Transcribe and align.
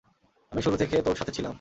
আমি 0.51 0.61
শুরু 0.61 0.75
থেকে 0.77 0.95
তোর 1.01 1.15
সাথে 1.15 1.31
ছিলাম। 1.31 1.49